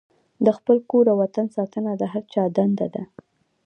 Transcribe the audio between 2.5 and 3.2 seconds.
دنده ده.